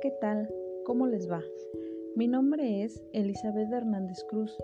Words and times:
¿qué 0.00 0.12
tal? 0.12 0.48
¿Cómo 0.84 1.08
les 1.08 1.28
va? 1.28 1.42
Mi 2.14 2.28
nombre 2.28 2.84
es 2.84 3.02
Elizabeth 3.12 3.72
Hernández 3.72 4.22
Cruz. 4.28 4.56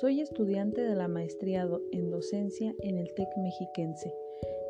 Soy 0.00 0.20
estudiante 0.20 0.80
de 0.80 0.94
la 0.94 1.08
maestría 1.08 1.68
en 1.92 2.10
docencia 2.10 2.74
en 2.80 2.96
el 2.96 3.12
TEC 3.12 3.28
mexiquense. 3.36 4.14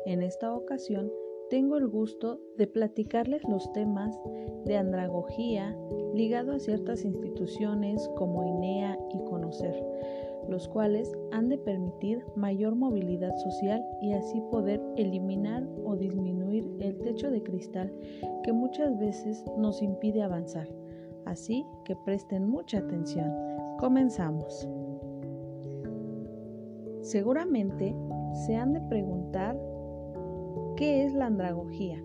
En 0.05 0.21
esta 0.21 0.53
ocasión 0.53 1.09
tengo 1.49 1.77
el 1.77 1.87
gusto 1.87 2.39
de 2.57 2.67
platicarles 2.67 3.43
los 3.47 3.71
temas 3.73 4.19
de 4.65 4.77
andragogía 4.77 5.75
ligado 6.13 6.51
a 6.51 6.59
ciertas 6.59 7.03
instituciones 7.03 8.07
como 8.15 8.43
INEA 8.43 8.97
y 9.11 9.23
Conocer, 9.23 9.83
los 10.47 10.67
cuales 10.67 11.11
han 11.31 11.49
de 11.49 11.57
permitir 11.57 12.23
mayor 12.35 12.75
movilidad 12.75 13.35
social 13.37 13.83
y 14.01 14.13
así 14.13 14.41
poder 14.51 14.81
eliminar 14.95 15.67
o 15.83 15.95
disminuir 15.95 16.69
el 16.79 16.97
techo 16.99 17.31
de 17.31 17.41
cristal 17.41 17.91
que 18.43 18.53
muchas 18.53 18.97
veces 18.99 19.43
nos 19.57 19.81
impide 19.81 20.21
avanzar. 20.21 20.67
Así 21.25 21.65
que 21.85 21.95
presten 21.95 22.47
mucha 22.47 22.79
atención. 22.79 23.31
Comenzamos. 23.79 24.67
Seguramente 27.01 27.95
se 28.45 28.55
han 28.55 28.73
de 28.73 28.81
preguntar 28.81 29.57
qué 30.79 31.03
es 31.03 31.13
la 31.13 31.25
andragogía. 31.25 32.01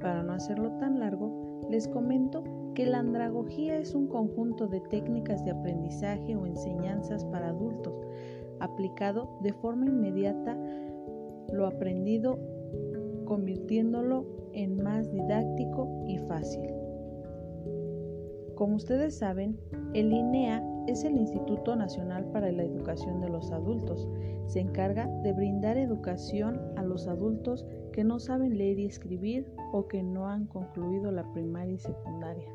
Para 0.00 0.22
no 0.22 0.32
hacerlo 0.32 0.70
tan 0.78 1.00
largo, 1.00 1.60
les 1.68 1.86
comento 1.86 2.42
que 2.74 2.86
la 2.86 3.00
andragogía 3.00 3.76
es 3.76 3.94
un 3.94 4.06
conjunto 4.06 4.68
de 4.68 4.80
técnicas 4.80 5.44
de 5.44 5.50
aprendizaje 5.50 6.34
o 6.34 6.46
enseñanzas 6.46 7.26
para 7.26 7.50
adultos, 7.50 7.92
aplicado 8.58 9.38
de 9.42 9.52
forma 9.52 9.84
inmediata 9.84 10.56
lo 11.52 11.66
aprendido, 11.66 12.38
convirtiéndolo 13.26 14.24
en 14.54 14.82
más 14.82 15.12
didáctico 15.12 15.86
y 16.06 16.16
fácil. 16.20 16.75
Como 18.56 18.76
ustedes 18.76 19.18
saben, 19.18 19.60
el 19.92 20.10
INEA 20.10 20.64
es 20.86 21.04
el 21.04 21.18
Instituto 21.18 21.76
Nacional 21.76 22.24
para 22.32 22.50
la 22.50 22.64
Educación 22.64 23.20
de 23.20 23.28
los 23.28 23.52
Adultos. 23.52 24.08
Se 24.46 24.60
encarga 24.60 25.06
de 25.22 25.34
brindar 25.34 25.76
educación 25.76 26.58
a 26.76 26.82
los 26.82 27.06
adultos 27.06 27.66
que 27.92 28.02
no 28.02 28.18
saben 28.18 28.56
leer 28.56 28.78
y 28.78 28.86
escribir 28.86 29.52
o 29.72 29.86
que 29.88 30.02
no 30.02 30.26
han 30.26 30.46
concluido 30.46 31.12
la 31.12 31.30
primaria 31.34 31.74
y 31.74 31.78
secundaria. 31.78 32.48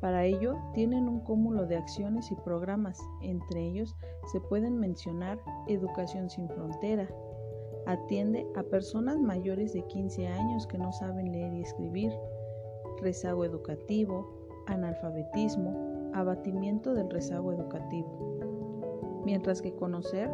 Para 0.00 0.24
ello 0.24 0.56
tienen 0.74 1.08
un 1.08 1.20
cúmulo 1.20 1.64
de 1.66 1.76
acciones 1.76 2.32
y 2.32 2.34
programas, 2.34 2.98
entre 3.22 3.64
ellos 3.64 3.94
se 4.32 4.40
pueden 4.40 4.76
mencionar 4.80 5.38
Educación 5.68 6.30
sin 6.30 6.48
Frontera, 6.48 7.08
atiende 7.86 8.44
a 8.56 8.64
personas 8.64 9.18
mayores 9.20 9.72
de 9.72 9.86
15 9.86 10.26
años 10.26 10.66
que 10.66 10.78
no 10.78 10.92
saben 10.92 11.30
leer 11.30 11.52
y 11.52 11.60
escribir, 11.60 12.12
rezago 13.00 13.44
educativo, 13.44 14.47
analfabetismo, 14.68 16.10
abatimiento 16.14 16.94
del 16.94 17.10
rezago 17.10 17.52
educativo. 17.52 19.22
Mientras 19.24 19.60
que 19.60 19.74
conocer, 19.74 20.30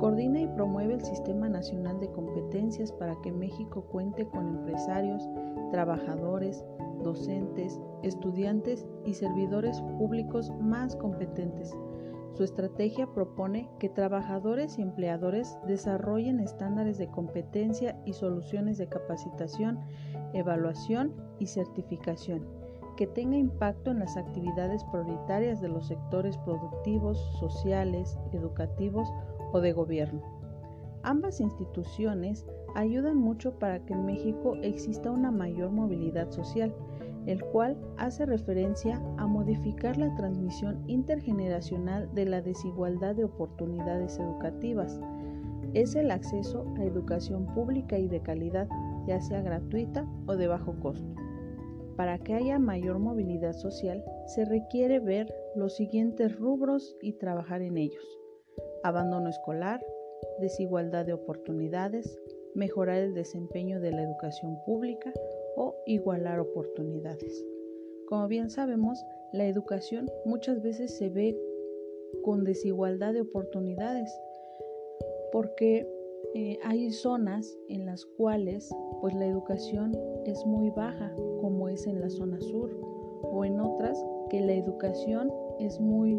coordina 0.00 0.40
y 0.40 0.48
promueve 0.48 0.94
el 0.94 1.04
Sistema 1.04 1.48
Nacional 1.48 2.00
de 2.00 2.10
Competencias 2.10 2.90
para 2.92 3.14
que 3.22 3.30
México 3.30 3.82
cuente 3.82 4.26
con 4.26 4.48
empresarios, 4.48 5.28
trabajadores, 5.70 6.64
docentes, 7.02 7.80
estudiantes 8.02 8.86
y 9.04 9.14
servidores 9.14 9.80
públicos 9.98 10.52
más 10.60 10.96
competentes. 10.96 11.72
Su 12.34 12.44
estrategia 12.44 13.06
propone 13.12 13.68
que 13.78 13.90
trabajadores 13.90 14.78
y 14.78 14.82
empleadores 14.82 15.58
desarrollen 15.66 16.40
estándares 16.40 16.96
de 16.96 17.08
competencia 17.08 18.00
y 18.06 18.14
soluciones 18.14 18.78
de 18.78 18.88
capacitación, 18.88 19.78
evaluación 20.32 21.12
y 21.38 21.46
certificación, 21.46 22.61
que 22.96 23.06
tenga 23.06 23.36
impacto 23.36 23.90
en 23.90 24.00
las 24.00 24.16
actividades 24.16 24.84
prioritarias 24.84 25.60
de 25.60 25.68
los 25.68 25.86
sectores 25.86 26.36
productivos, 26.38 27.18
sociales, 27.38 28.18
educativos 28.32 29.08
o 29.52 29.60
de 29.60 29.72
gobierno. 29.72 30.20
Ambas 31.02 31.40
instituciones 31.40 32.46
ayudan 32.74 33.16
mucho 33.16 33.58
para 33.58 33.80
que 33.84 33.92
en 33.92 34.06
México 34.06 34.56
exista 34.62 35.10
una 35.10 35.30
mayor 35.30 35.70
movilidad 35.70 36.30
social, 36.30 36.74
el 37.26 37.42
cual 37.44 37.76
hace 37.98 38.26
referencia 38.26 39.00
a 39.16 39.26
modificar 39.26 39.96
la 39.96 40.14
transmisión 40.14 40.82
intergeneracional 40.86 42.12
de 42.14 42.26
la 42.26 42.40
desigualdad 42.40 43.14
de 43.14 43.24
oportunidades 43.24 44.18
educativas. 44.18 45.00
Es 45.74 45.94
el 45.94 46.10
acceso 46.10 46.66
a 46.76 46.84
educación 46.84 47.46
pública 47.46 47.98
y 47.98 48.08
de 48.08 48.20
calidad, 48.20 48.68
ya 49.06 49.20
sea 49.20 49.40
gratuita 49.40 50.06
o 50.26 50.36
de 50.36 50.48
bajo 50.48 50.78
costo. 50.80 51.21
Para 52.02 52.18
que 52.18 52.34
haya 52.34 52.58
mayor 52.58 52.98
movilidad 52.98 53.52
social, 53.52 54.04
se 54.26 54.44
requiere 54.44 54.98
ver 54.98 55.32
los 55.54 55.76
siguientes 55.76 56.36
rubros 56.36 56.96
y 57.00 57.12
trabajar 57.12 57.62
en 57.62 57.78
ellos. 57.78 58.02
Abandono 58.82 59.28
escolar, 59.28 59.80
desigualdad 60.40 61.06
de 61.06 61.12
oportunidades, 61.12 62.18
mejorar 62.56 62.96
el 62.96 63.14
desempeño 63.14 63.78
de 63.78 63.92
la 63.92 64.02
educación 64.02 64.58
pública, 64.66 65.12
o 65.54 65.76
igualar 65.86 66.40
oportunidades. 66.40 67.46
Como 68.08 68.26
bien 68.26 68.50
sabemos, 68.50 69.00
la 69.32 69.46
educación 69.46 70.10
muchas 70.24 70.60
veces 70.60 70.98
se 70.98 71.08
ve 71.08 71.40
con 72.24 72.42
desigualdad 72.42 73.12
de 73.12 73.20
oportunidades 73.20 74.12
porque 75.30 75.86
eh, 76.34 76.58
hay 76.64 76.90
zonas 76.90 77.58
en 77.68 77.84
las 77.84 78.06
cuales 78.06 78.74
pues 79.00 79.14
la 79.14 79.26
educación 79.26 79.92
es 80.24 80.46
muy 80.46 80.70
baja 80.70 81.12
como 81.40 81.68
es 81.68 81.86
en 81.86 82.00
la 82.00 82.08
zona 82.08 82.40
sur 82.40 82.70
o 83.22 83.44
en 83.44 83.60
otras 83.60 84.02
que 84.30 84.40
la 84.40 84.54
educación 84.54 85.30
es 85.58 85.78
muy 85.78 86.18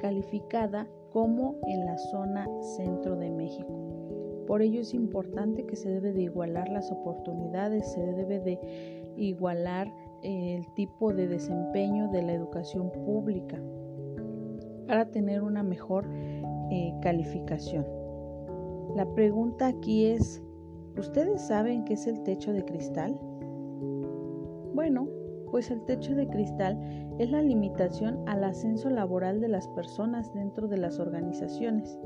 calificada 0.00 0.88
como 1.12 1.56
en 1.66 1.86
la 1.86 1.96
zona 1.98 2.48
centro 2.76 3.16
de 3.16 3.30
México. 3.30 4.44
Por 4.46 4.62
ello 4.62 4.80
es 4.80 4.94
importante 4.94 5.66
que 5.66 5.76
se 5.76 5.90
debe 5.90 6.12
de 6.12 6.22
igualar 6.22 6.68
las 6.70 6.90
oportunidades, 6.90 7.92
se 7.92 8.00
debe 8.00 8.40
de 8.40 8.58
igualar 9.16 9.86
eh, 10.22 10.56
el 10.56 10.74
tipo 10.74 11.12
de 11.12 11.28
desempeño 11.28 12.08
de 12.08 12.22
la 12.22 12.32
educación 12.32 12.90
pública 12.90 13.60
para 14.86 15.10
tener 15.10 15.42
una 15.42 15.62
mejor 15.62 16.08
eh, 16.70 16.92
calificación. 17.02 17.97
La 18.94 19.06
pregunta 19.14 19.68
aquí 19.68 20.06
es, 20.06 20.42
¿ustedes 20.96 21.46
saben 21.46 21.84
qué 21.84 21.94
es 21.94 22.06
el 22.06 22.22
techo 22.22 22.52
de 22.52 22.64
cristal? 22.64 23.18
Bueno, 24.74 25.08
pues 25.50 25.70
el 25.70 25.84
techo 25.84 26.14
de 26.14 26.28
cristal 26.28 26.78
es 27.18 27.30
la 27.30 27.42
limitación 27.42 28.18
al 28.26 28.44
ascenso 28.44 28.90
laboral 28.90 29.40
de 29.40 29.48
las 29.48 29.68
personas 29.68 30.32
dentro 30.34 30.68
de 30.68 30.78
las 30.78 30.98
organizaciones. 30.98 31.98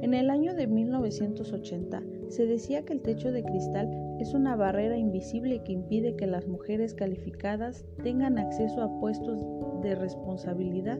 En 0.00 0.14
el 0.14 0.30
año 0.30 0.54
de 0.54 0.66
1980 0.66 2.02
se 2.28 2.46
decía 2.46 2.84
que 2.84 2.92
el 2.92 3.02
techo 3.02 3.32
de 3.32 3.42
cristal 3.42 3.90
es 4.20 4.32
una 4.32 4.54
barrera 4.54 4.96
invisible 4.96 5.62
que 5.64 5.72
impide 5.72 6.14
que 6.16 6.26
las 6.26 6.46
mujeres 6.46 6.94
calificadas 6.94 7.84
tengan 8.02 8.38
acceso 8.38 8.82
a 8.82 9.00
puestos 9.00 9.44
de 9.82 9.94
responsabilidad 9.94 10.98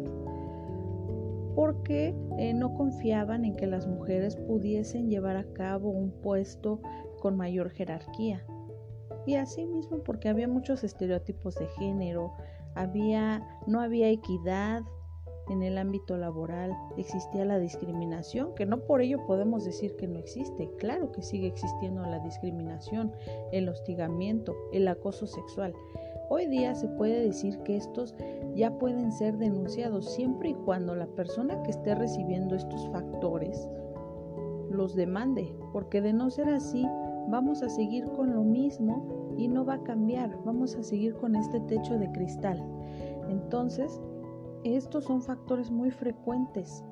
porque 1.58 2.14
eh, 2.38 2.54
no 2.54 2.72
confiaban 2.76 3.44
en 3.44 3.56
que 3.56 3.66
las 3.66 3.84
mujeres 3.88 4.36
pudiesen 4.36 5.10
llevar 5.10 5.36
a 5.36 5.52
cabo 5.54 5.90
un 5.90 6.12
puesto 6.12 6.80
con 7.18 7.36
mayor 7.36 7.70
jerarquía. 7.70 8.46
Y 9.26 9.34
asimismo 9.34 10.04
porque 10.04 10.28
había 10.28 10.46
muchos 10.46 10.84
estereotipos 10.84 11.56
de 11.56 11.66
género, 11.66 12.32
había, 12.76 13.44
no 13.66 13.80
había 13.80 14.08
equidad 14.08 14.84
en 15.48 15.64
el 15.64 15.78
ámbito 15.78 16.16
laboral 16.16 16.76
existía 16.96 17.44
la 17.44 17.58
discriminación, 17.58 18.54
que 18.54 18.64
no 18.64 18.84
por 18.84 19.00
ello 19.00 19.26
podemos 19.26 19.64
decir 19.64 19.96
que 19.96 20.06
no 20.06 20.20
existe. 20.20 20.70
Claro 20.78 21.10
que 21.10 21.22
sigue 21.22 21.48
existiendo 21.48 22.02
la 22.02 22.20
discriminación, 22.20 23.12
el 23.50 23.68
hostigamiento, 23.68 24.54
el 24.72 24.86
acoso 24.86 25.26
sexual. 25.26 25.74
Hoy 26.30 26.46
día 26.46 26.74
se 26.74 26.88
puede 26.88 27.24
decir 27.24 27.58
que 27.64 27.76
estos 27.76 28.14
ya 28.58 28.76
pueden 28.76 29.12
ser 29.12 29.38
denunciados 29.38 30.12
siempre 30.14 30.48
y 30.48 30.54
cuando 30.54 30.96
la 30.96 31.06
persona 31.06 31.62
que 31.62 31.70
esté 31.70 31.94
recibiendo 31.94 32.56
estos 32.56 32.88
factores 32.90 33.68
los 34.68 34.96
demande, 34.96 35.56
porque 35.72 36.00
de 36.00 36.12
no 36.12 36.28
ser 36.28 36.48
así 36.48 36.84
vamos 37.28 37.62
a 37.62 37.68
seguir 37.68 38.04
con 38.16 38.34
lo 38.34 38.42
mismo 38.42 39.34
y 39.36 39.46
no 39.46 39.64
va 39.64 39.74
a 39.74 39.82
cambiar, 39.84 40.36
vamos 40.44 40.74
a 40.74 40.82
seguir 40.82 41.14
con 41.14 41.36
este 41.36 41.60
techo 41.60 41.98
de 41.98 42.10
cristal. 42.10 42.60
Entonces, 43.28 44.00
estos 44.64 45.04
son 45.04 45.22
factores 45.22 45.70
muy 45.70 45.92
frecuentes 45.92 46.84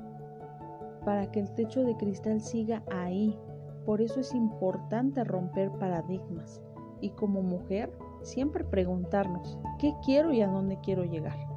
para 1.04 1.32
que 1.32 1.40
el 1.40 1.50
techo 1.54 1.82
de 1.82 1.96
cristal 1.96 2.40
siga 2.40 2.84
ahí. 2.92 3.36
Por 3.84 4.00
eso 4.00 4.20
es 4.20 4.32
importante 4.34 5.24
romper 5.24 5.72
paradigmas 5.72 6.62
y 7.00 7.10
como 7.10 7.42
mujer 7.42 7.92
siempre 8.22 8.62
preguntarnos 8.62 9.58
qué 9.80 9.94
quiero 10.04 10.32
y 10.32 10.42
a 10.42 10.48
dónde 10.48 10.78
quiero 10.80 11.04
llegar. 11.04 11.55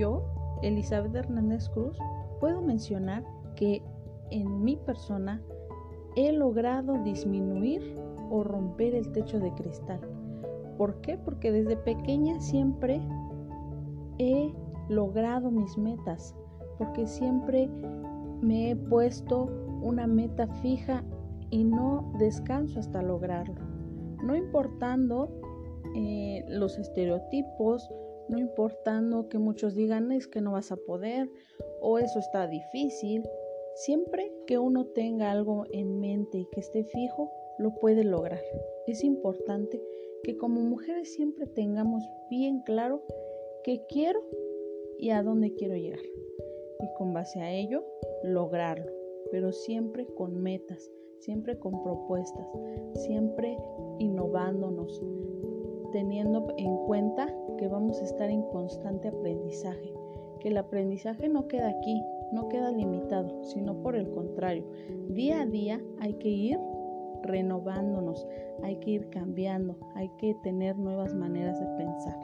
Yo, 0.00 0.24
Elizabeth 0.62 1.14
Hernández 1.14 1.68
Cruz, 1.68 1.98
puedo 2.40 2.62
mencionar 2.62 3.22
que 3.54 3.82
en 4.30 4.64
mi 4.64 4.76
persona 4.76 5.42
he 6.16 6.32
logrado 6.32 6.94
disminuir 7.04 7.94
o 8.30 8.42
romper 8.42 8.94
el 8.94 9.12
techo 9.12 9.38
de 9.38 9.52
cristal 9.52 10.00
¿Por 10.80 11.02
qué? 11.02 11.18
Porque 11.18 11.52
desde 11.52 11.76
pequeña 11.76 12.40
siempre 12.40 13.02
he 14.16 14.50
logrado 14.88 15.50
mis 15.50 15.76
metas, 15.76 16.34
porque 16.78 17.06
siempre 17.06 17.68
me 18.40 18.70
he 18.70 18.76
puesto 18.76 19.50
una 19.82 20.06
meta 20.06 20.46
fija 20.62 21.04
y 21.50 21.64
no 21.64 22.10
descanso 22.18 22.80
hasta 22.80 23.02
lograrlo. 23.02 23.60
No 24.24 24.34
importando 24.34 25.28
eh, 25.94 26.46
los 26.48 26.78
estereotipos, 26.78 27.90
no 28.30 28.38
importando 28.38 29.28
que 29.28 29.38
muchos 29.38 29.74
digan 29.74 30.12
es 30.12 30.28
que 30.28 30.40
no 30.40 30.52
vas 30.52 30.70
a 30.70 30.76
poder 30.76 31.28
o 31.80 31.98
eso 31.98 32.20
está 32.20 32.46
difícil, 32.46 33.22
siempre 33.74 34.32
que 34.46 34.58
uno 34.58 34.86
tenga 34.86 35.30
algo 35.30 35.64
en 35.72 36.00
mente 36.00 36.38
y 36.38 36.46
que 36.52 36.60
esté 36.60 36.84
fijo, 36.84 37.30
lo 37.58 37.74
puede 37.74 38.04
lograr. 38.04 38.40
Es 38.86 39.04
importante 39.04 39.82
que 40.22 40.36
como 40.36 40.60
mujeres 40.60 41.12
siempre 41.12 41.46
tengamos 41.46 42.02
bien 42.30 42.62
claro 42.62 43.02
qué 43.64 43.84
quiero 43.88 44.20
y 44.98 45.10
a 45.10 45.22
dónde 45.22 45.54
quiero 45.54 45.74
llegar. 45.74 46.04
Y 46.80 46.94
con 46.96 47.12
base 47.12 47.40
a 47.40 47.52
ello, 47.52 47.84
lograrlo, 48.22 48.90
pero 49.30 49.52
siempre 49.52 50.06
con 50.06 50.42
metas, 50.42 50.90
siempre 51.18 51.58
con 51.58 51.82
propuestas, 51.82 52.46
siempre 52.94 53.56
innovándonos, 53.98 55.02
teniendo 55.92 56.54
en 56.56 56.76
cuenta 56.86 57.28
que 57.58 57.68
vamos 57.68 58.00
a 58.00 58.04
estar 58.04 58.30
en 58.30 58.42
constante 58.42 59.08
aprendizaje, 59.08 59.92
que 60.40 60.48
el 60.48 60.56
aprendizaje 60.56 61.28
no 61.28 61.48
queda 61.48 61.68
aquí, 61.68 62.02
no 62.32 62.48
queda 62.48 62.70
limitado, 62.70 63.44
sino 63.44 63.74
por 63.82 63.96
el 63.96 64.10
contrario, 64.10 64.64
día 65.08 65.42
a 65.42 65.46
día 65.46 65.80
hay 66.00 66.14
que 66.14 66.28
ir 66.28 66.58
renovándonos, 67.22 68.26
hay 68.62 68.76
que 68.76 68.90
ir 68.90 69.10
cambiando, 69.10 69.76
hay 69.94 70.08
que 70.18 70.34
tener 70.42 70.76
nuevas 70.78 71.14
maneras 71.14 71.60
de 71.60 71.66
pensar. 71.76 72.18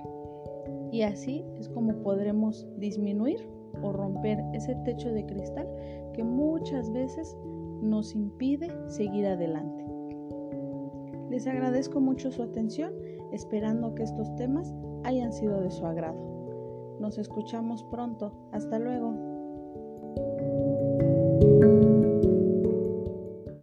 Y 0.91 1.03
así 1.03 1.45
es 1.59 1.69
como 1.69 1.95
podremos 2.03 2.67
disminuir 2.79 3.49
o 3.83 3.93
romper 3.93 4.43
ese 4.55 4.75
techo 4.85 5.11
de 5.13 5.27
cristal 5.27 5.69
que 6.15 6.25
muchas 6.25 6.91
veces 6.93 7.37
nos 7.83 8.15
impide 8.15 8.71
seguir 8.89 9.27
adelante. 9.27 9.76
Les 11.31 11.47
agradezco 11.47 12.01
mucho 12.01 12.31
su 12.31 12.43
atención, 12.43 12.93
esperando 13.33 13.95
que 13.95 14.05
estos 14.05 14.35
temas 14.37 14.75
hayan 15.05 15.33
sido 15.33 15.61
de 15.61 15.71
su 15.71 15.87
agrado. 15.87 16.97
Nos 17.01 17.19
escuchamos 17.19 17.85
pronto. 17.85 18.33
Hasta 18.53 18.79
luego. 18.79 19.15